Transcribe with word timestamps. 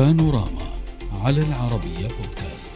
بانوراما 0.00 0.62
على 1.24 1.40
العربية 1.40 2.08
بودكاست. 2.08 2.74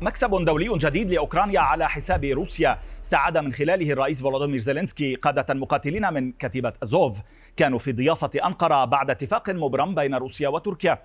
مكسب 0.00 0.44
دولي 0.44 0.78
جديد 0.78 1.10
لأوكرانيا 1.10 1.60
على 1.60 1.88
حساب 1.88 2.24
روسيا. 2.24 2.78
استعاد 3.04 3.38
من 3.38 3.52
خلاله 3.52 3.92
الرئيس 3.92 4.22
فولوديمير 4.22 4.58
زيلينسكي 4.58 5.14
قادة 5.14 5.54
مقاتلين 5.54 6.12
من 6.12 6.32
كتيبة 6.32 6.72
أزوف. 6.82 7.20
كانوا 7.56 7.78
في 7.78 7.92
ضيافة 7.92 8.30
أنقرة 8.44 8.84
بعد 8.84 9.10
اتفاق 9.10 9.50
مبرم 9.50 9.94
بين 9.94 10.14
روسيا 10.14 10.48
وتركيا. 10.48 11.02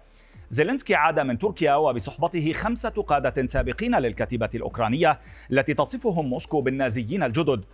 زيلينسكي 0.49 0.95
عاد 0.95 1.19
من 1.19 1.37
تركيا 1.37 1.75
وبصحبته 1.75 2.53
خمسة 2.53 2.89
قادة 2.89 3.45
سابقين 3.45 3.95
للكتيبة 3.95 4.49
الأوكرانية 4.55 5.19
التي 5.51 5.73
تصفهم 5.73 6.25
موسكو 6.29 6.61
بالنازيين 6.61 7.23
الجدد. 7.23 7.65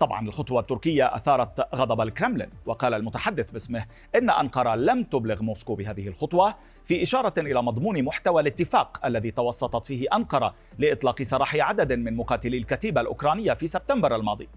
طبعا 0.00 0.28
الخطوة 0.28 0.60
التركية 0.60 1.14
أثارت 1.14 1.74
غضب 1.74 2.00
الكرملين 2.00 2.48
وقال 2.66 2.94
المتحدث 2.94 3.50
باسمه 3.50 3.86
إن 4.16 4.30
أنقرة 4.30 4.74
لم 4.74 5.02
تبلغ 5.02 5.42
موسكو 5.42 5.74
بهذه 5.74 6.08
الخطوة 6.08 6.54
في 6.84 7.02
إشارة 7.02 7.34
إلى 7.38 7.62
مضمون 7.62 8.02
محتوى 8.02 8.42
الاتفاق 8.42 9.06
الذي 9.06 9.30
توسطت 9.30 9.86
فيه 9.86 10.06
أنقرة 10.12 10.54
لإطلاق 10.78 11.22
سراح 11.22 11.56
عدد 11.56 11.92
من 11.92 12.16
مقاتلي 12.16 12.58
الكتيبة 12.58 13.00
الأوكرانية 13.00 13.52
في 13.52 13.66
سبتمبر 13.66 14.16
الماضي. 14.16 14.48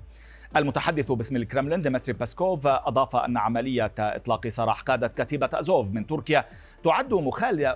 المتحدث 0.56 1.12
باسم 1.12 1.36
الكرملين 1.36 1.82
ديمتري 1.82 2.14
بيسكوف 2.14 2.68
أضاف 2.68 3.16
أن 3.16 3.38
عملية 3.38 3.92
إطلاق 4.00 4.48
سراح 4.48 4.82
قادة 4.82 5.08
كتيبة 5.08 5.50
أزوف 5.54 5.92
من 5.92 6.08
تركيا 6.08 6.46
تعد 6.84 7.14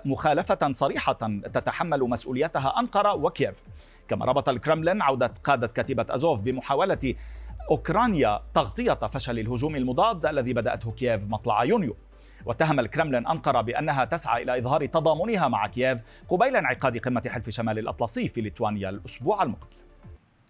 مخالفة 0.05 0.71
صريحة 0.71 1.13
تتحمل 1.53 1.99
مسؤوليتها 1.99 2.79
أنقرة 2.79 3.13
وكييف. 3.13 3.63
كما 4.07 4.25
ربط 4.25 4.49
الكرملين 4.49 5.01
عودة 5.01 5.34
قادة 5.43 5.67
كتيبة 5.67 6.05
أزوف 6.09 6.41
بمحاولة 6.41 7.15
أوكرانيا 7.71 8.39
تغطية 8.53 8.93
فشل 8.93 9.40
الهجوم 9.40 9.76
المضاد 9.76 10.26
الذي 10.26 10.54
بدأته 10.54 10.91
كييف 10.91 11.29
مطلع 11.29 11.63
يونيو. 11.63 11.95
واتهم 12.45 12.79
الكرملين 12.79 13.27
أنقرة 13.27 13.62
بأنها 13.62 14.05
تسعى 14.05 14.43
إلى 14.43 14.57
إظهار 14.57 14.85
تضامنها 14.85 15.48
مع 15.48 15.67
كييف 15.67 15.99
قبيل 16.29 16.55
انعقاد 16.55 16.98
قمة 16.98 17.23
حلف 17.27 17.49
شمال 17.49 17.79
الأطلسي 17.79 18.29
في 18.29 18.41
ليتوانيا 18.41 18.89
الأسبوع 18.89 19.43
المقبل. 19.43 19.67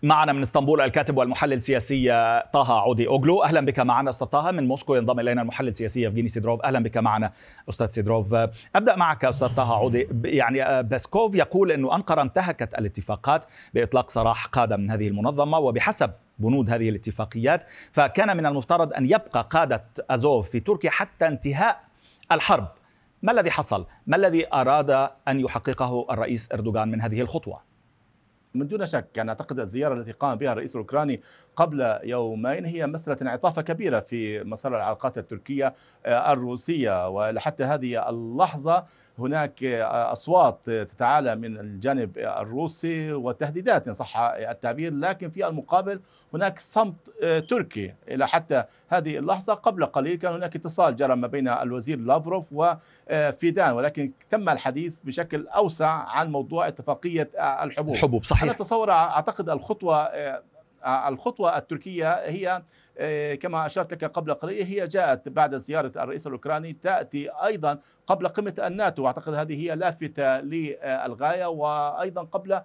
معنا 0.03 0.33
من 0.33 0.41
إسطنبول 0.41 0.81
الكاتب 0.81 1.17
والمحلل 1.17 1.53
السياسي 1.53 2.07
طه 2.53 2.73
عودي 2.81 3.07
أوغلو. 3.07 3.43
أهلا 3.43 3.61
بك 3.61 3.79
معنا 3.79 4.09
أستاذ 4.09 4.27
طه 4.27 4.51
من 4.51 4.67
موسكو. 4.67 4.95
ينضم 4.95 5.19
إلينا 5.19 5.41
المحلل 5.41 5.67
السياسي 5.67 6.03
يفغيني 6.03 6.27
سيدروف. 6.27 6.61
أهلا 6.61 6.79
بك 6.79 6.97
معنا 6.97 7.31
أستاذ 7.69 7.87
سيدروف. 7.87 8.33
أبدأ 8.75 8.95
معك 8.95 9.25
أستاذ 9.25 9.55
طه 9.55 9.73
عودي. 9.73 10.07
يعني 10.23 10.83
باسكوف 10.83 11.35
يقول 11.35 11.71
إنه 11.71 11.95
أنقرة 11.95 12.21
انتهكت 12.21 12.73
الاتفاقات 12.73 13.45
بإطلاق 13.73 14.09
سراح 14.09 14.45
قاده 14.45 14.77
من 14.77 14.91
هذه 14.91 15.07
المنظمة 15.07 15.57
وبحسب 15.57 16.11
بنود 16.41 16.69
هذه 16.69 16.89
الاتفاقيات 16.89 17.63
فكان 17.91 18.37
من 18.37 18.45
المفترض 18.45 18.93
أن 18.93 19.05
يبقى 19.05 19.47
قادة 19.49 19.83
أزوف 20.09 20.49
في 20.49 20.59
تركيا 20.59 20.89
حتى 20.89 21.27
انتهاء 21.27 21.83
الحرب. 22.31 22.67
ما 23.21 23.31
الذي 23.31 23.51
حصل؟ 23.51 23.85
ما 24.07 24.15
الذي 24.17 24.53
أراد 24.53 25.09
أن 25.27 25.39
يحققه 25.39 26.07
الرئيس 26.11 26.51
إردوغان 26.51 26.91
من 26.91 27.01
هذه 27.01 27.21
الخطوة؟ 27.21 27.71
من 28.53 28.67
دون 28.67 28.85
شك 28.85 29.07
يعني 29.15 29.29
أعتقد 29.29 29.59
الزيارة 29.59 29.93
التي 29.93 30.11
قام 30.11 30.35
بها 30.35 30.51
الرئيس 30.51 30.75
الأوكراني 30.75 31.21
قبل 31.55 31.99
يومين 32.03 32.65
هي 32.65 32.87
مسألة 32.87 33.17
انعطافه 33.21 33.61
كبيرة 33.61 33.99
في 33.99 34.43
مسار 34.43 34.75
العلاقات 34.75 35.17
التركية 35.17 35.73
الروسية 36.05 37.09
ولحتى 37.09 37.63
هذه 37.63 38.09
اللحظة 38.09 38.85
هناك 39.19 39.63
أصوات 39.63 40.59
تتعالى 40.65 41.35
من 41.35 41.57
الجانب 41.57 42.17
الروسي 42.17 43.13
وتهديدات 43.13 43.87
إن 43.87 43.93
صح 43.93 44.17
التعبير 44.19 44.93
لكن 44.93 45.29
في 45.29 45.47
المقابل 45.47 45.99
هناك 46.33 46.59
صمت 46.59 46.95
تركي. 47.49 47.93
إلى 48.07 48.27
حتى 48.27 48.63
هذه 48.89 49.17
اللحظة 49.17 49.53
قبل 49.53 49.85
قليل 49.85 50.17
كان 50.17 50.33
هناك 50.33 50.55
اتصال 50.55 50.95
جرى 50.95 51.15
ما 51.15 51.27
بين 51.27 51.47
الوزير 51.47 51.99
لافروف 51.99 52.53
وفيدان 52.53 53.71
ولكن 53.73 54.11
تم 54.29 54.49
الحديث 54.49 54.99
بشكل 54.99 55.47
أوسع 55.47 55.87
عن 55.89 56.31
موضوع 56.31 56.67
اتفاقية 56.67 57.29
الحبوب. 57.63 57.93
الحبوب 57.95 58.23
صحيح. 58.23 58.43
أنا 58.43 58.51
أتصور 58.51 58.91
أعتقد 58.91 59.49
الخطوة 59.49 60.09
الخطوة 60.85 61.57
التركية 61.57 62.13
هي 62.13 62.61
كما 63.41 63.65
أشرت 63.65 63.93
لك 63.93 64.03
قبل 64.03 64.33
قليل 64.33 64.67
هي 64.67 64.87
جاءت 64.87 65.29
بعد 65.29 65.55
زيارة 65.55 65.91
الرئيس 65.95 66.27
الأوكراني 66.27 66.73
تأتي 66.73 67.29
أيضا 67.29 67.79
قبل 68.07 68.27
قمة 68.27 68.53
الناتو. 68.59 69.03
واعتقد 69.03 69.33
هذه 69.33 69.61
هي 69.61 69.75
لافتة 69.75 70.39
للغاية 70.39 71.45
وأيضا 71.45 72.21
قبل 72.21 72.61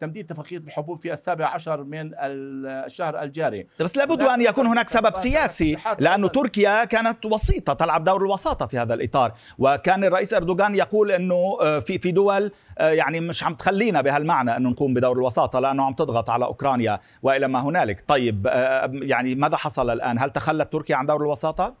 تمديد 0.00 0.24
اتفاقيه 0.24 0.56
الحبوب 0.56 1.00
في 1.00 1.12
السابع 1.12 1.46
عشر 1.46 1.82
من 1.82 2.10
الشهر 2.14 3.22
الجاري. 3.22 3.66
بس 3.80 3.96
لابد 3.96 4.22
أن 4.22 4.40
يكون 4.40 4.66
هناك 4.66 4.88
سبب 4.88 5.16
سياسي 5.16 5.76
لأن 5.98 6.32
تركيا 6.32 6.84
كانت 6.84 7.26
وسيطة 7.26 7.72
تلعب 7.72 8.04
دور 8.04 8.22
الوساطة 8.22 8.66
في 8.66 8.78
هذا 8.78 8.94
الإطار. 8.94 9.32
وكان 9.58 10.04
الرئيس 10.04 10.34
إردوغان 10.34 10.74
يقول 10.74 11.12
إنه 11.12 11.56
في 11.80 11.98
في 11.98 12.12
دول 12.12 12.52
يعني 12.80 13.20
مش 13.20 13.44
عم 13.44 13.54
تخلينا 13.54 14.00
بهالمعنى 14.00 14.56
انه 14.56 14.70
نقوم 14.70 14.94
بدور 14.94 15.16
الوساطة 15.16 15.60
لأنه 15.60 15.84
عم 15.84 15.92
تضغط 15.92 16.30
على 16.30 16.44
أوكرانيا 16.44 17.00
وإلى 17.22 17.48
ما 17.48 17.62
هنالك. 17.62 18.04
طيب 18.08 18.46
يعني 18.92 19.34
ماذا 19.34 19.56
حصل 19.66 19.90
الآن؟ 19.90 20.18
هل 20.18 20.30
تخلت 20.30 20.72
تركيا 20.72 20.96
عن 20.96 21.06
دور 21.06 21.22
الوساطة؟ 21.22 21.74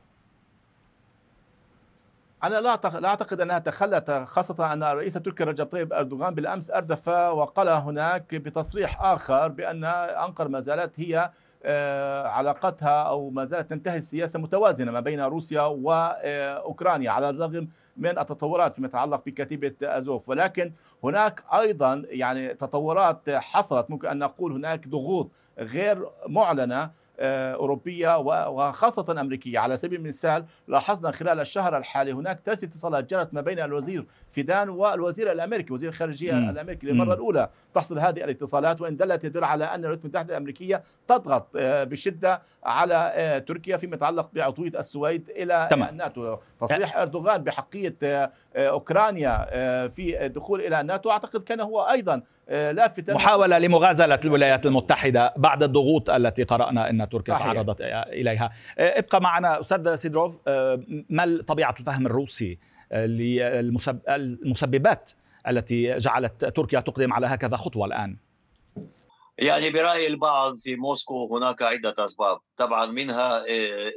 أنا 2.44 2.54
لا 2.54 2.80
لا 3.00 3.08
أعتقد 3.08 3.40
أنها 3.40 3.58
تخلت 3.58 4.10
خاصة 4.10 4.72
أن 4.72 4.82
الرئيس 4.82 5.16
التركي 5.16 5.44
رجب 5.44 5.66
طيب 5.66 5.92
أردوغان 5.92 6.34
بالأمس 6.34 6.70
أردف 6.70 7.08
وقال 7.08 7.68
هناك 7.68 8.34
بتصريح 8.34 9.02
آخر 9.02 9.48
بأن 9.48 9.84
أنقرة 9.84 10.48
ما 10.48 10.60
زالت 10.60 11.00
هي 11.00 11.30
علاقتها 12.26 13.02
أو 13.02 13.30
ما 13.30 13.44
زالت 13.44 13.70
تنتهي 13.70 13.96
السياسة 13.96 14.38
متوازنة 14.38 14.92
ما 14.92 15.00
بين 15.00 15.20
روسيا 15.20 15.62
وأوكرانيا 15.62 17.10
على 17.10 17.28
الرغم 17.30 17.68
من 17.96 18.18
التطورات 18.18 18.74
فيما 18.74 18.86
يتعلق 18.88 19.22
بكتيبة 19.26 19.74
أزوف. 19.82 20.28
ولكن 20.28 20.72
هناك 21.04 21.42
أيضا 21.54 22.02
يعني 22.08 22.54
تطورات 22.54 23.30
حصلت. 23.30 23.90
ممكن 23.90 24.08
أن 24.08 24.18
نقول 24.18 24.52
هناك 24.52 24.88
ضغوط 24.88 25.30
غير 25.58 26.08
معلنة 26.26 26.90
أوروبية 27.20 28.18
وخاصة 28.48 29.20
أمريكية 29.20 29.58
على 29.58 29.76
سبيل 29.76 30.00
المثال 30.00 30.44
لاحظنا 30.68 31.10
خلال 31.10 31.40
الشهر 31.40 31.76
الحالي 31.76 32.12
هناك 32.12 32.40
ثلاث 32.44 32.64
اتصالات 32.64 33.10
جرت 33.10 33.34
ما 33.34 33.40
بين 33.40 33.60
الوزير 33.60 34.06
فيدان 34.30 34.68
والوزير 34.68 35.32
الأمريكي 35.32 35.72
وزير 35.72 35.88
الخارجية 35.88 36.32
م. 36.32 36.50
الأمريكي 36.50 36.86
للمرة 36.86 37.14
الأولى 37.14 37.48
تحصل 37.74 37.98
هذه 37.98 38.24
الاتصالات 38.24 38.80
وإن 38.80 38.96
دلت 38.96 39.24
يدل 39.24 39.44
على 39.44 39.64
أن 39.64 39.80
الولايات 39.80 40.04
المتحدة 40.04 40.32
الأمريكية 40.36 40.82
تضغط 41.08 41.48
بشدة 41.56 42.42
على 42.64 43.44
تركيا 43.48 43.76
فيما 43.76 43.96
يتعلق 43.96 44.28
بعضوية 44.32 44.78
السويد 44.78 45.30
إلى 45.30 45.68
تمام. 45.70 45.88
الناتو 45.88 46.36
تصريح 46.60 46.96
أردوغان 46.96 47.44
بحقية 47.44 47.96
أوكرانيا 48.56 49.46
في 49.88 50.26
الدخول 50.26 50.60
إلى 50.60 50.80
الناتو 50.80 51.10
أعتقد 51.10 51.42
كان 51.42 51.60
هو 51.60 51.82
أيضا 51.82 52.22
لافتا 52.48 53.14
محاولة 53.14 53.58
لمغازلة 53.58 54.20
الولايات 54.24 54.66
المتحدة 54.66 55.34
بعد 55.36 55.62
الضغوط 55.62 56.10
التي 56.10 56.44
قرأنا 56.44 56.90
أن 56.90 57.08
تركيا 57.08 57.34
صحيح. 57.34 57.46
تعرضت 57.46 57.80
إليها. 57.80 58.52
ابقى 58.78 59.20
معنا. 59.20 59.60
أستاذ 59.60 59.94
سيدروف 59.94 60.48
ما 61.10 61.42
طبيعة 61.46 61.74
الفهم 61.80 62.06
الروسي 62.06 62.58
للمسببات 62.92 65.10
التي 65.48 65.98
جعلت 65.98 66.44
تركيا 66.44 66.80
تقدم 66.80 67.12
على 67.12 67.26
هكذا 67.26 67.56
خطوة 67.56 67.86
الآن؟ 67.86 68.16
يعني 69.38 69.70
برأي 69.70 70.06
البعض 70.06 70.58
في 70.58 70.76
موسكو 70.76 71.36
هناك 71.36 71.62
عدة 71.62 71.94
أسباب. 71.98 72.38
طبعا 72.56 72.86
منها 72.86 73.42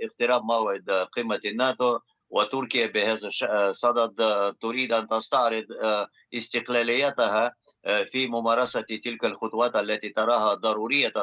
اقتراب 0.06 0.44
موعد 0.44 0.90
قمة 0.90 1.40
الناتو. 1.46 2.00
وتركيا 2.30 2.88
بهذا 2.88 3.30
الصدد 3.44 4.14
تريد 4.62 4.94
أن 4.94 5.08
تستعرض 5.08 5.66
استقلاليتها 6.34 7.56
في 8.06 8.28
ممارسة 8.28 8.82
تلك 8.82 9.26
الخطوات 9.26 9.76
التي 9.76 10.10
تراها 10.10 10.54
ضرورية 10.54 11.14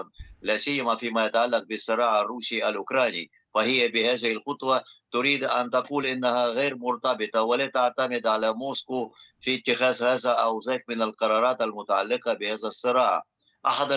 لا 0.42 0.56
سيما 0.56 0.96
فيما 0.96 1.26
يتعلق 1.26 1.62
بالصراع 1.62 2.20
الروسي 2.20 2.68
الأوكراني 2.68 3.30
وهي 3.54 3.88
بهذه 3.88 4.32
الخطوة 4.32 4.82
تريد 5.12 5.44
أن 5.44 5.70
تقول 5.70 6.06
إنها 6.06 6.46
غير 6.46 6.76
مرتبطة 6.76 7.42
ولا 7.42 7.66
تعتمد 7.66 8.26
على 8.26 8.52
موسكو 8.52 9.12
في 9.40 9.54
اتخاذ 9.54 10.02
هذا 10.02 10.30
أو 10.30 10.60
ذاك 10.60 10.84
من 10.88 11.02
القرارات 11.02 11.62
المتعلقة 11.62 12.32
بهذا 12.32 12.68
الصراع. 12.68 13.22
أحد 13.66 13.92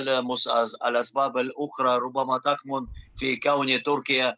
الأسباب 0.86 1.38
الأخرى 1.38 1.98
ربما 1.98 2.38
تكمن 2.38 2.88
في 3.18 3.36
كون 3.36 3.84
تركيا 3.84 4.36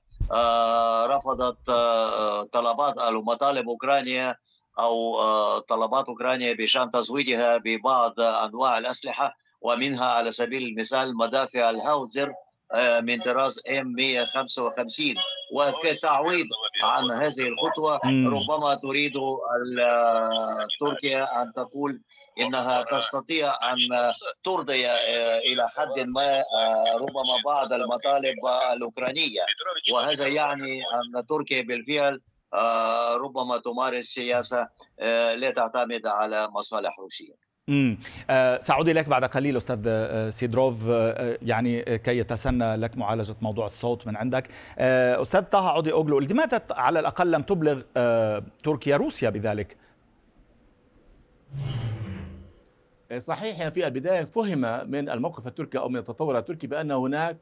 رفضت 1.06 1.58
طلبات 2.54 2.98
أو 2.98 3.22
مطالب 3.22 3.70
أوكرانيا 3.70 4.36
أو 4.80 5.20
طلبات 5.60 6.06
أوكرانيا 6.06 6.54
بشأن 6.54 6.90
تزويدها 6.90 7.58
ببعض 7.58 8.20
أنواع 8.20 8.78
الأسلحة 8.78 9.34
ومنها 9.62 10.06
على 10.06 10.32
سبيل 10.32 10.64
المثال 10.64 11.18
مدافع 11.18 11.70
الهاوزر 11.70 12.34
من 13.02 13.20
طراز 13.20 13.62
ام 13.80 13.88
155 13.88 15.14
وكتعويض. 15.52 16.46
عن 16.84 17.12
هذه 17.12 17.48
الخطوة 17.48 18.00
ربما 18.06 18.76
تريد 18.76 19.14
تركيا 20.80 21.42
أن 21.42 21.54
تقول 21.54 22.02
إنها 22.40 22.84
تستطيع 22.84 23.74
أن 23.74 23.78
ترضي 24.44 24.92
إلى 25.38 25.70
حد 25.70 26.00
ما 26.00 26.44
ربما 26.96 27.36
بعض 27.46 27.74
المطالب 27.74 28.38
الأوكرانية. 28.74 29.42
وهذا 29.92 30.28
يعني 30.28 30.82
أن 30.82 31.26
تركيا 31.28 31.62
بالفعل 31.62 32.22
ربما 33.22 33.58
تمارس 33.58 34.06
سياسة 34.06 34.68
لا 35.36 35.52
تعتمد 35.52 36.08
على 36.08 36.48
مصالح 36.48 37.00
روسيا 37.00 37.36
امم 37.72 37.98
سأعود 38.62 38.90
إليك 38.90 39.10
بعد 39.10 39.26
قليل 39.26 39.58
أستاذ 39.58 39.84
آه، 39.88 40.30
سيدروف. 40.30 40.88
آه، 40.90 41.38
يعني 41.42 41.98
كي 41.98 42.18
يتسنى 42.18 42.76
لك 42.76 42.98
معالجة 42.98 43.36
موضوع 43.42 43.66
الصوت 43.66 44.08
من 44.08 44.18
عندك. 44.18 44.50
أستاذ 44.78 45.42
طه 45.42 45.70
عودي 45.70 45.92
أوغلو 45.92 46.20
لماذا 46.20 46.62
على 46.72 47.00
الأقل 47.00 47.32
لم 47.32 47.42
تبلغ 47.42 47.82
تركيا 48.64 48.98
روسيا 48.98 49.30
بذلك؟ 49.30 49.78
صحيح 53.18 53.70
في 53.70 53.88
البداية 53.88 54.24
فهم 54.24 54.90
من 54.92 55.10
الموقف 55.10 55.48
التركي 55.48 55.78
أو 55.78 55.90
من 55.90 55.98
التطور 55.98 56.38
التركي 56.38 56.68
بأن 56.68 56.92
هناك 56.92 57.38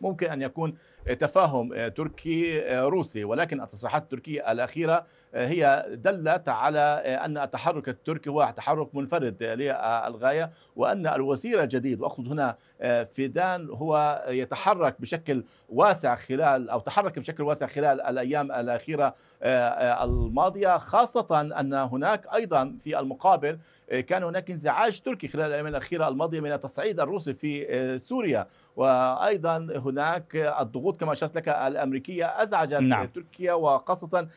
ممكن 0.00 0.30
أن 0.30 0.42
يكون 0.42 0.74
تفاهم 1.12 1.72
آه، 1.72 1.88
تركي 1.88 2.62
آه، 2.62 2.82
روسي. 2.82 3.24
ولكن 3.24 3.60
التصريحات 3.60 4.02
التركية 4.02 4.52
الأخيرة 4.52 5.06
آه، 5.34 5.48
هي 5.48 5.86
دلت 5.88 6.48
على 6.48 6.78
أن 7.24 7.38
التحرك 7.38 7.88
التركي 7.88 8.30
هو 8.30 8.54
تحرك 8.56 8.94
منفرد 8.94 9.42
للغاية 9.42 10.50
وأن 10.76 11.06
الوزير 11.06 11.62
الجديد 11.62 12.00
وأقصد 12.00 12.28
هنا 12.28 12.56
فيدان 13.04 13.70
هو 13.70 14.24
يتحرك 14.28 15.00
بشكل 15.00 15.44
واسع 15.68 16.14
خلال 16.14 16.70
أو 16.70 16.80
تحرك 16.80 17.18
بشكل 17.18 17.42
واسع 17.42 17.66
خلال 17.66 18.00
الأيام 18.00 18.52
الأخيرة 18.52 19.14
الماضية. 19.42 20.78
خاصة 20.78 21.40
أن 21.40 21.74
هناك 21.74 22.26
أيضا 22.34 22.76
في 22.84 22.98
المقابل 22.98 23.58
كان 23.88 24.22
هناك 24.22 24.50
انزعاج 24.50 25.00
تركي 25.00 25.28
خلال 25.28 25.46
الأيام 25.46 25.66
الأخيرة 25.66 26.08
الماضية 26.08 26.40
من 26.40 26.52
التصعيد 26.52 27.00
الروسي 27.00 27.34
في 27.34 27.98
سوريا. 27.98 28.46
وأيضا 28.76 29.56
هناك 29.58 30.36
الضغوط 30.60 31.00
كما 31.00 31.12
أشرت 31.12 31.36
لك 31.36 31.48
الأمريكية 31.48 32.42
أزعجت 32.42 32.74
نعم. 32.74 33.06
تركيا 33.06 33.52
وخاصة 33.52 34.28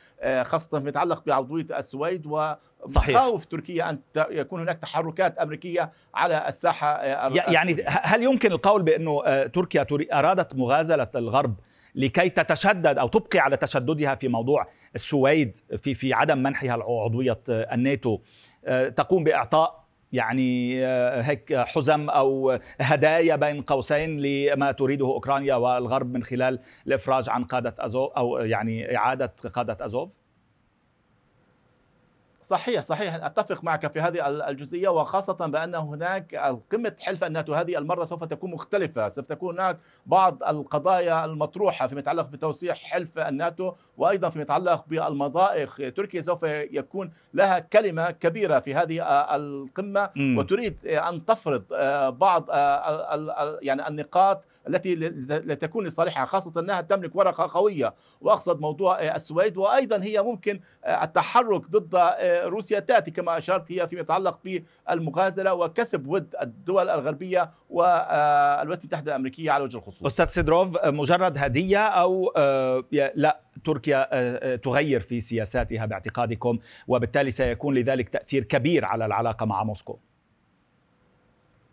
خاصة 0.44 0.78
فيما 0.78 0.90
يتعلق 0.90 1.24
بعضوية 1.26 1.66
السويد. 1.80 2.26
ومخاوف 2.26 3.46
تركيا 3.46 3.90
أن 3.90 4.00
يكون 4.30 4.62
هناك 4.62 4.80
تحركات 4.80 5.38
أمريكية 5.38 5.92
على 6.14 6.48
الساحة 6.48 7.02
يعني 7.02 7.84
هل 7.88 8.24
يمكن 8.24 8.52
القول 8.52 8.84
بأنه 8.84 9.22
آه، 9.26 9.48
تركيا 9.48 9.86
أرادت 10.14 10.56
مغازلة 10.56 11.08
الغرب 11.16 11.56
لكي 11.96 12.30
تتشدد 12.30 12.98
أو 12.98 13.08
تبقي 13.08 13.40
على 13.40 13.58
تشددها 13.58 14.16
في 14.16 14.28
موضوع 14.28 14.68
السويد 14.96 15.58
في 15.78 15.96
في 15.96 16.14
عدم 16.14 16.38
منحها 16.38 16.84
عضوية 16.84 17.40
الناتو؟ 17.50 18.14
آه، 18.14 18.20
تقوم 18.96 19.24
بإعطاء 19.24 19.88
يعني 20.14 20.86
آه، 20.86 21.22
هيك 21.22 21.54
حزم 21.56 22.10
أو 22.10 22.60
هدايا 22.80 23.36
بين 23.36 23.62
قوسين 23.62 24.20
لما 24.20 24.72
تريده 24.72 25.06
أوكرانيا 25.06 25.56
والغرب 25.56 26.14
من 26.14 26.24
خلال 26.24 26.60
الإفراج 26.88 27.30
عن 27.30 27.44
قادة 27.44 27.76
ازوف 27.80 28.12
أو 28.12 28.38
يعني 28.38 28.98
إعادة 28.98 29.34
قادة 29.54 29.86
أزوف. 29.86 30.14
صحيح 32.48 32.82
صحيح. 32.82 33.16
أتفق 33.26 33.64
معك 33.64 33.92
في 33.92 34.02
هذه 34.02 34.50
الجزئية 34.50 34.90
وخاصة 34.90 35.34
بأن 35.34 35.76
هناك 35.76 36.36
قمة 36.72 36.96
حلف 37.00 37.24
الناتو 37.24 37.54
هذه 37.54 37.78
المرة 37.78 38.06
سوف 38.06 38.24
تكون 38.24 38.52
مختلفة، 38.52 39.10
سوف 39.10 39.28
تكون 39.28 39.60
هناك 39.60 39.78
بعض 40.06 40.44
القضايا 40.44 41.26
المطروحة 41.26 41.88
فيما 41.88 42.00
يتعلق 42.00 42.26
بتوسيع 42.26 42.74
حلف 42.74 43.20
الناتو 43.20 43.74
وأيضا 43.98 44.30
فيما 44.30 44.44
يتعلق 44.44 44.86
بالمضائق، 44.88 45.94
تركيا 45.94 46.22
سوف 46.22 46.44
يكون 46.44 47.12
لها 47.34 47.60
كلمة 47.60 48.12
كبيرة 48.12 48.60
في 48.60 48.76
هذه 48.76 49.02
القمة 49.36 50.10
وتريد 50.18 50.86
أن 50.86 51.26
تفرض 51.26 51.64
بعض 52.18 52.50
يعني 53.62 53.88
النقاط 53.88 54.44
التي 54.68 55.56
تكون 55.56 55.86
لصالحها 55.86 56.26
خاصة 56.26 56.60
أنها 56.60 56.82
تملك 56.82 57.16
ورقة 57.16 57.50
قوية. 57.54 57.94
وأقصد 58.22 58.60
موضوع 58.60 59.16
السويد 59.16 59.58
وأيضا 59.58 60.04
هي 60.04 60.22
ممكن 60.22 60.60
التحرك 60.86 61.70
ضد 61.70 61.96
روسيا 62.46 62.80
تأتي 62.80 63.12
كما 63.12 63.38
أشرت 63.38 63.72
هي 63.72 63.88
فيما 63.88 64.02
يتعلق 64.02 64.40
بالمغازلة 64.44 65.54
وكسب 65.54 66.08
ود 66.08 66.36
الدول 66.42 66.90
الغربية 66.90 67.52
والولايات 67.70 68.84
المتحدة 68.84 69.12
الأمريكية 69.12 69.52
على 69.52 69.64
وجه 69.64 69.78
الخصوص. 69.78 70.06
أستاذ 70.06 70.28
سيدروف 70.28 70.86
مجرد 70.86 71.38
هدية 71.38 71.88
أو 71.88 72.34
آه، 72.38 72.84
لا 73.16 73.42
تركيا 73.66 74.08
آه، 74.12 74.54
آه، 74.54 74.56
تغير 74.56 75.02
في 75.02 75.22
سياساتها 75.22 75.86
باعتقادكم 75.86 76.60
وبالتالي 76.88 77.32
سيكون 77.32 77.76
لذلك 77.76 78.10
تأثير 78.10 78.44
كبير 78.44 78.86
على 78.86 79.06
العلاقة 79.06 79.46
مع 79.46 79.64
موسكو؟ 79.64 80.00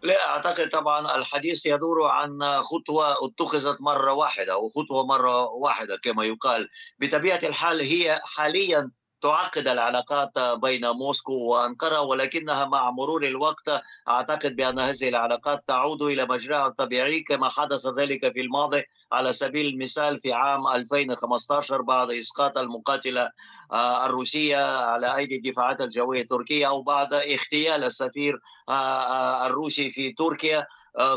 لا 0.02 0.14
أعتقد 0.26 0.69
طبعا 0.69 1.17
الحديث 1.17 1.67
يدور 1.67 2.08
عن 2.08 2.43
خطوة 2.43 3.05
اتخذت 3.26 3.82
مرة 3.82 4.12
واحدة 4.12 4.52
أو 4.52 4.69
خطوة 4.69 5.06
مرة 5.06 5.44
واحدة 5.44 5.96
كما 6.02 6.25
يقال. 6.25 6.69
بطبيعة 7.00 7.40
الحال 7.43 7.81
هي 7.81 8.20
حاليا 8.25 8.90
تعقد 9.24 9.68
العلاقات 9.68 10.32
بين 10.38 10.86
موسكو 10.86 11.32
وأنقرة 11.32 12.00
ولكنها 12.00 12.64
مع 12.64 12.90
مرور 12.90 13.26
الوقت 13.26 13.82
أعتقد 14.08 14.56
بأن 14.56 14.78
هذه 14.78 15.08
العلاقات 15.08 15.64
تعود 15.68 16.02
إلى 16.02 16.26
مجراها 16.26 16.66
الطبيعي 16.66 17.20
كما 17.20 17.48
حدث 17.48 17.86
ذلك 17.86 18.32
في 18.32 18.40
الماضي 18.40 18.84
على 19.12 19.32
سبيل 19.32 19.66
المثال 19.66 20.18
في 20.18 20.32
عام 20.32 20.66
2015 20.66 21.82
بعد 21.82 22.10
إسقاط 22.10 22.58
المقاتلة 22.58 23.30
آه، 23.72 24.06
الروسية 24.06 24.56
على 24.76 25.16
أيدي 25.16 25.36
الدفاعات 25.36 25.80
الجوية 25.80 26.22
التركيه 26.22 26.68
أو 26.68 26.82
بعد 26.82 27.14
اغتيال 27.14 27.84
السفير 27.84 28.40
آه، 28.68 28.72
آه، 28.72 29.46
الروسي 29.46 29.90
في 29.90 30.12
تركيا. 30.12 30.66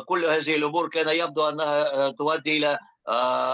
كل 0.05 0.25
هذه 0.25 0.55
الأمور 0.55 0.89
كان 0.89 1.07
يبدو 1.19 1.49
أنها 1.49 2.09
تؤدي 2.09 2.57
إلى 2.57 2.79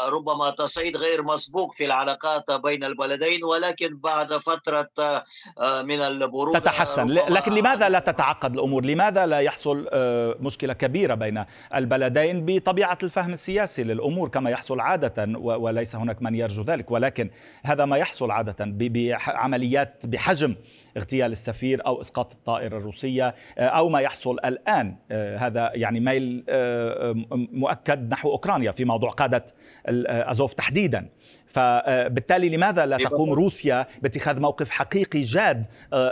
ربما 0.09 0.49
تصعيد 0.49 0.97
غير 0.97 1.23
مسبوق 1.23 1.73
في 1.73 1.85
العلاقات 1.85 2.51
بين 2.51 2.83
البلدين 2.83 3.43
ولكن 3.43 3.97
بعد 3.97 4.27
فترة 4.27 4.89
آه، 4.97 5.81
من 5.81 6.01
البرود 6.01 6.61
تتحسن. 6.61 7.07
لكن 7.07 7.51
لماذا 7.51 7.89
لا 7.89 7.99
تتعقد 7.99 8.53
الأمور؟ 8.53 8.85
لماذا 8.85 9.25
لا 9.25 9.39
يحصل 9.39 9.87
آه، 9.91 10.35
مشكلة 10.39 10.73
كبيرة 10.73 11.15
بين 11.15 11.45
البلدين 11.75 12.45
بطبيعة 12.45 12.97
الفهم 13.03 13.33
السياسي 13.33 13.83
للأمور 13.83 14.29
كما 14.29 14.49
يحصل 14.49 14.79
عادة 14.79 15.39
وليس 15.39 15.95
هناك 15.95 16.21
من 16.21 16.35
يرجو 16.35 16.63
ذلك؟ 16.63 16.91
ولكن 16.91 17.29
هذا 17.63 17.85
ما 17.85 17.97
يحصل 17.97 18.31
عادة 18.31 18.55
بعمليات 18.59 20.05
بحجم 20.05 20.55
اغتيال 20.97 21.31
السفير 21.31 21.85
أو 21.85 22.01
إسقاط 22.01 22.33
الطائرة 22.33 22.77
الروسية 22.77 23.35
آه، 23.57 23.61
أو 23.61 23.89
ما 23.89 23.99
يحصل 23.99 24.37
الآن. 24.45 24.95
آه، 25.11 25.37
هذا 25.37 25.71
يعني 25.75 25.99
ميل 25.99 26.45
آه، 26.49 27.13
مؤكد 27.31 28.09
نحو 28.09 28.31
أوكرانيا 28.31 28.71
في 28.71 28.85
موضوع 28.85 29.09
قادة 29.09 29.42
ازوف 29.87 30.53
تحديدا. 30.53 31.09
فبالتالي 31.47 32.49
لماذا 32.49 32.85
لا 32.85 32.97
تقوم 32.97 33.33
روسيا 33.33 33.87
باتخاذ 34.01 34.39
موقف 34.39 34.69
حقيقي 34.69 35.21
جاد 35.21 35.65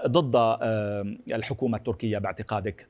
ضد 0.07 0.35
الحكومة 1.31 1.77
التركية 1.77 2.17
باعتقادك؟ 2.17 2.87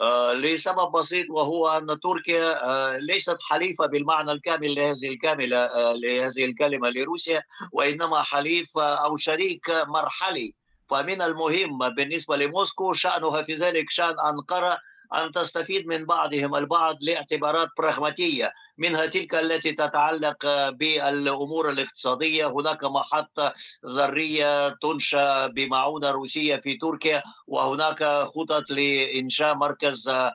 آه، 0.00 0.32
لسبب 0.32 0.92
بسيط 0.92 1.30
وهو 1.30 1.68
أن 1.68 2.00
تركيا 2.00 2.64
آه، 2.64 2.96
ليست 2.96 3.36
حليفة 3.42 3.86
بالمعنى 3.86 4.32
الكامل 4.32 4.74
لهذه 4.74 5.08
الكاملة 5.08 5.56
آه، 5.56 5.96
لهذه 5.96 6.44
الكلمة 6.44 6.90
لروسيا 6.90 7.42
وإنما 7.72 8.22
حليف 8.22 8.78
أو 8.78 9.16
شريك 9.16 9.70
مرحلي. 9.88 10.54
فمن 10.90 11.22
المهم 11.22 11.78
بالنسبة 11.96 12.36
لموسكو 12.36 12.92
شأنها 12.92 13.42
في 13.42 13.54
ذلك 13.54 13.90
شأن 13.90 14.14
انقره 14.28 14.78
أن 15.14 15.30
تستفيد 15.30 15.86
من 15.86 16.04
بعضهم 16.04 16.56
البعض 16.56 16.96
لاعتبارات 17.00 17.68
براغماتيه 17.78 18.52
منها 18.78 19.06
تلك 19.06 19.34
التي 19.34 19.72
تتعلق 19.72 20.70
بالأمور 20.70 21.70
الاقتصادية. 21.70 22.46
هناك 22.46 22.84
محطة 22.84 23.54
ذرية 23.86 24.68
تنشأ 24.68 25.46
بمعونة 25.46 26.10
روسية 26.10 26.56
في 26.56 26.74
تركيا 26.76 27.22
وهناك 27.46 28.04
خطط 28.04 28.70
لإنشاء 28.70 29.54
مركز 29.54 30.08
آه، 30.08 30.32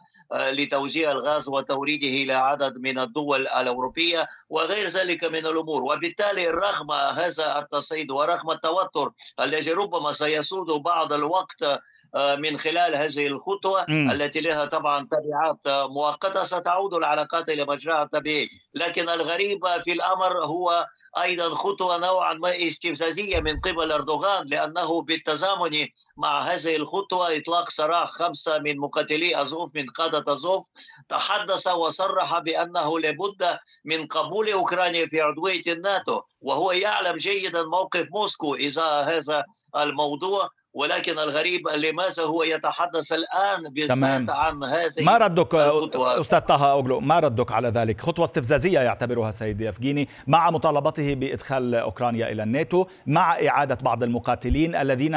لتوزيع 0.51 1.11
الغاز 1.11 1.47
وتوريده 1.49 2.07
إلى 2.07 2.33
عدد 2.33 2.77
من 2.77 2.99
الدول 2.99 3.41
الأوروبية 3.41 4.27
وغير 4.49 4.87
ذلك 4.87 5.23
من 5.23 5.45
الأمور. 5.45 5.83
وبالتالي 5.83 6.47
رغم 6.47 6.91
هذا 6.91 7.59
التصعيد 7.59 8.11
ورغم 8.11 8.51
التوتر 8.51 9.11
الذي 9.39 9.71
ربما 9.71 10.11
سيسود 10.11 10.67
بعض 10.83 11.13
الوقت 11.13 11.81
من 12.15 12.57
خلال 12.57 12.95
هذه 12.95 13.27
الخطوة 13.27 13.85
م. 13.87 14.11
التي 14.11 14.41
لها 14.41 14.65
طبعا 14.65 15.07
تبعات 15.11 15.89
مؤقتة 15.89 16.43
ستعود 16.43 16.93
العلاقات 16.93 17.49
إلى 17.49 17.65
مجراها 17.65 18.03
الطبيعي. 18.03 18.47
لكن 18.75 19.09
الغريب 19.09 19.67
في 19.83 19.91
الأمر 19.91 20.45
هو 20.45 20.85
أيضا 21.21 21.49
خطوة 21.55 21.97
نوعا 21.97 22.33
ما 22.33 22.67
استفزازية 22.67 23.39
من 23.39 23.59
قبل 23.59 23.91
أردوغان 23.91 24.45
لأنه 24.47 25.01
بالتزامن 25.01 25.87
مع 26.17 26.41
هذه 26.41 26.75
الخطوة 26.75 27.37
إطلاق 27.37 27.69
سراح 27.69 28.11
خمسة 28.11 28.59
من 28.59 28.77
مقاتلي 28.77 29.41
أزوف 29.41 29.69
من 29.75 29.89
قادة 29.89 30.33
أزوف 30.33 30.67
تحدث 31.09 31.67
وصرح 31.67 32.39
بأنه 32.39 32.99
لابد 32.99 33.57
من 33.85 34.07
قبول 34.07 34.49
أوكرانيا 34.49 35.07
في 35.07 35.21
عضوية 35.21 35.63
الناتو. 35.67 36.21
وهو 36.41 36.71
يعلم 36.71 37.17
جيدا 37.17 37.63
موقف 37.63 38.07
موسكو 38.11 38.55
إذا 38.55 38.83
هذا 38.83 39.43
الموضوع. 39.77 40.49
ولكن 40.79 41.11
الغريب 41.11 41.67
لماذا 41.67 42.23
هو 42.23 42.43
يتحدث 42.43 43.11
الآن 43.11 43.73
بالذات 43.73 44.29
عن 44.29 44.63
هذه 44.63 45.03
ما 45.03 45.17
ردك 45.17 45.55
أستاذ 45.55 46.39
طه 46.39 46.71
أوغلو 46.71 46.99
ما 46.99 47.19
ردك 47.19 47.51
على 47.51 47.69
ذلك؟ 47.69 48.01
خطوة 48.01 48.25
استفزازية 48.25 48.79
يعتبرها 48.79 49.31
سيد 49.31 49.61
يفجيني 49.61 50.09
مع 50.27 50.51
مطالبته 50.51 51.13
بإدخال 51.13 51.75
أوكرانيا 51.75 52.31
إلى 52.31 52.43
الناتو 52.43 52.85
مع 53.07 53.47
إعادة 53.47 53.77
بعض 53.81 54.03
المقاتلين 54.03 54.75
الذين 54.75 55.15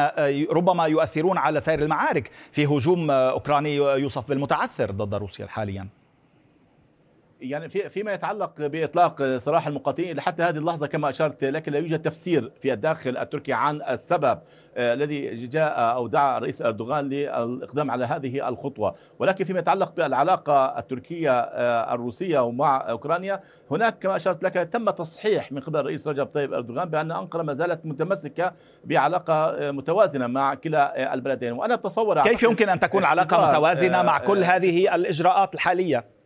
ربما 0.50 0.86
يؤثرون 0.86 1.38
على 1.38 1.60
سير 1.60 1.78
المعارك 1.78 2.30
في 2.52 2.66
هجوم 2.66 3.10
أوكراني 3.10 3.76
يوصف 3.76 4.28
بالمتعثر 4.28 4.90
ضد 4.90 5.14
روسيا 5.14 5.46
حاليا. 5.46 6.01
يعني 7.42 7.68
في 7.68 7.88
فيما 7.88 8.12
يتعلق 8.12 8.52
بإطلاق 8.58 9.36
سراح 9.36 9.66
المقاتلين 9.66 10.16
لحتى 10.16 10.42
هذه 10.42 10.58
اللحظة 10.58 10.86
كما 10.86 11.08
أشرت 11.08 11.44
لكن 11.44 11.72
لا 11.72 11.78
يوجد 11.78 12.02
تفسير 12.02 12.52
في 12.60 12.72
الداخل 12.72 13.16
التركي 13.16 13.52
عن 13.52 13.82
السبب 13.82 14.38
آه، 14.76 14.94
الذي 14.94 15.46
جاء 15.46 15.94
أو 15.94 16.06
دعا 16.06 16.38
الرئيس 16.38 16.62
أردوغان 16.62 17.08
للإقدام 17.08 17.90
على 17.90 18.04
هذه 18.04 18.48
الخطوة. 18.48 18.94
ولكن 19.18 19.44
فيما 19.44 19.58
يتعلق 19.58 19.94
بالعلاقة 19.96 20.78
التركية 20.78 21.40
آه، 21.40 21.94
الروسية 21.94 22.38
ومع 22.38 22.90
أوكرانيا 22.90 23.40
هناك 23.70 23.98
كما 23.98 24.16
أشرت 24.16 24.42
لك 24.42 24.54
تم 24.54 24.90
تصحيح 24.90 25.52
من 25.52 25.60
قبل 25.60 25.80
الرئيس 25.80 26.08
رجب 26.08 26.26
طيب 26.26 26.54
أردوغان 26.54 26.88
بأن 26.88 27.12
أنقرة 27.12 27.42
ما 27.42 27.52
زالت 27.52 27.86
متمسكة 27.86 28.52
بعلاقة 28.84 29.34
آه، 29.34 29.70
متوازنة 29.70 30.26
مع 30.26 30.54
كلا 30.54 31.14
البلدين. 31.14 31.52
وأنا 31.52 31.74
أتصور 31.74 32.22
كيف 32.22 32.42
يمكن 32.42 32.68
أن 32.68 32.80
تكون 32.80 33.04
علاقة 33.04 33.50
متوازنة 33.50 34.02
مع 34.02 34.18
كل 34.18 34.44
هذه 34.44 34.94
الإجراءات 34.94 35.54
الحالية؟ 35.54 36.21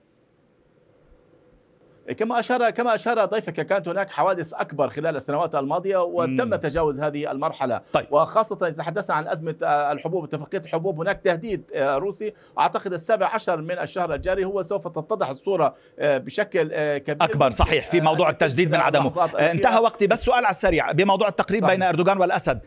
كما 2.13 2.39
اشار 2.39 2.71
كما 2.71 2.95
أشار 2.95 3.25
ضيفك 3.25 3.53
كانت 3.53 3.89
هناك 3.89 4.11
حوادث 4.11 4.55
أكبر 4.55 4.89
خلال 4.89 5.17
السنوات 5.17 5.55
الماضية 5.55 6.03
وتم 6.03 6.55
تجاوز 6.55 7.01
هذه 7.01 7.31
المرحلة. 7.31 7.81
طيب. 7.93 8.07
وخاصة 8.11 8.59
إذا 8.63 8.77
تحدثنا 8.77 9.17
عن 9.17 9.29
أزمة 9.29 9.55
الحبوب 9.63 10.25
اتفاقية 10.25 10.59
الحبوب 10.59 11.01
هناك 11.01 11.21
تهديد 11.25 11.63
آه، 11.75 11.97
روسي. 11.97 12.33
أعتقد 12.59 12.93
السابع 12.93 13.27
عشر 13.27 13.61
من 13.61 13.79
الشهر 13.79 14.15
الجاري 14.15 14.45
هو 14.45 14.63
سوف 14.63 14.89
تتضح 14.89 15.29
الصورة 15.29 15.75
آه، 15.99 16.19
بشكل 16.19 16.71
آه، 16.73 16.99
كبير. 16.99 17.25
أكبر 17.25 17.51
صحيح 17.51 17.87
في 17.87 18.01
موضوع 18.01 18.31
التجديد 18.31 18.71
من 18.71 18.81
عدمه. 18.81 19.25
انتهى 19.25 19.79
وقتي 19.79 20.07
بس 20.07 20.25
سؤال 20.25 20.45
على 20.45 20.51
السريع. 20.51 20.93
بموضوع 20.93 21.29
التقريب 21.29 21.63
صحيح. 21.63 21.75
بين 21.75 21.83
أردوغان 21.83 22.19
والأسد 22.19 22.61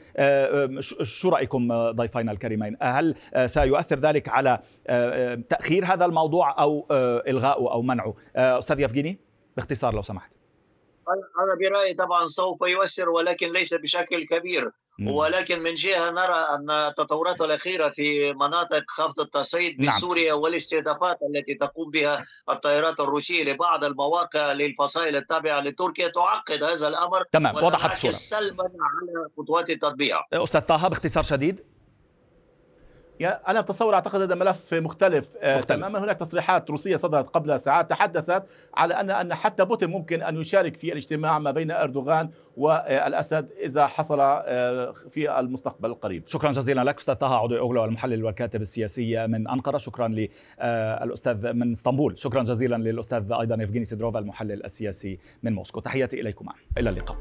شو 1.03 1.29
رأيكم 1.29 1.91
ضيفينا 1.91 2.31
الكريمين؟ 2.31 2.77
هل 2.81 3.15
سيؤثر 3.45 3.99
ذلك 3.99 4.29
على 4.29 4.59
تأخير 5.49 5.85
هذا 5.85 6.05
الموضوع 6.05 6.61
أو 6.61 6.87
الغائه 7.27 7.71
أو 7.71 7.81
منعه؟ 7.81 8.13
أستاذ 8.35 8.79
يفجيني؟ 8.79 9.28
باختصار 9.59 9.93
لو 9.93 10.01
سمحت. 10.01 10.31
أنا 11.09 11.69
برأيي 11.69 11.93
طبعا 11.93 12.27
سوف 12.27 12.61
يؤثر 12.61 13.09
ولكن 13.09 13.51
ليس 13.51 13.73
بشكل 13.73 14.25
كبير. 14.25 14.71
ولكن 15.07 15.59
من 15.59 15.73
جهة 15.73 16.11
نرى 16.11 16.45
أن 16.55 16.69
التطورات 16.71 17.41
الأخيرة 17.41 17.89
في 17.89 18.33
مناطق 18.33 18.83
خفض 18.87 19.19
التصعيد. 19.19 19.87
بسوريا 19.87 20.31
نعم. 20.33 20.41
والاستهدافات 20.41 21.17
التي 21.29 21.53
تقوم 21.53 21.91
بها 21.91 22.25
الطائرات 22.49 22.99
الروسية 22.99 23.43
لبعض 23.43 23.83
المواقع 23.83 24.51
للفصائل 24.51 25.15
التابعة 25.15 25.59
لتركيا 25.59 26.07
تعقد 26.07 26.63
هذا 26.63 26.87
الأمر 26.87 27.23
تمام 27.31 27.55
وضحت 27.55 27.91
الصورة. 27.95 28.11
سلبا 28.11 28.63
على 28.63 29.29
خطوات 29.37 29.69
التطبيع. 29.69 30.21
أستاذ 30.33 30.61
طه 30.61 30.87
باختصار 30.87 31.23
شديد. 31.23 31.63
أنا 33.27 33.59
أتصور 33.59 33.93
أعتقد 33.93 34.21
هذا 34.21 34.35
ملف 34.35 34.73
مختلف, 34.73 35.35
آه، 35.41 35.57
مختلف. 35.57 35.77
تماما 35.77 35.99
هناك 35.99 36.19
تصريحات 36.19 36.69
روسية 36.69 36.95
صدرت 36.95 37.29
قبل 37.29 37.59
ساعات 37.59 37.89
تحدثت 37.89 38.43
على 38.75 38.93
ان 38.93 39.09
أن 39.09 39.33
حتى 39.33 39.65
بوتين 39.65 39.89
ممكن 39.89 40.21
أن 40.21 40.37
يشارك 40.37 40.77
في 40.77 40.91
الاجتماع 40.91 41.39
ما 41.39 41.51
بين 41.51 41.71
إردوغان 41.71 42.29
والأسد 42.57 43.49
إذا 43.63 43.87
حصل 43.87 44.19
آه، 44.19 44.93
في 45.09 45.39
المستقبل 45.39 45.89
القريب. 45.89 46.27
شكرا 46.27 46.51
جزيلا 46.51 46.83
لك 46.83 46.97
أستاذ 46.97 47.15
طه 47.15 47.35
عضو 47.35 47.57
اوغلو 47.57 47.85
المحلل 47.85 48.23
والكاتب 48.23 48.61
السياسي 48.61 49.27
من 49.27 49.47
أنقرة، 49.47 49.77
شكرا 49.77 50.07
للاستاذ 50.07 51.45
آه، 51.45 51.51
من 51.51 51.71
إسطنبول، 51.71 52.17
شكرا 52.17 52.43
جزيلا 52.43 52.75
للأستاذ 52.75 53.31
أيضا 53.31 53.63
يفغيني 53.63 53.85
سيدروفا 53.85 54.19
المحلل 54.19 54.65
السياسي 54.65 55.19
من 55.43 55.53
موسكو، 55.53 55.79
تحياتي 55.79 56.21
إليكما 56.21 56.53
إلى 56.77 56.89
اللقاء. 56.89 57.17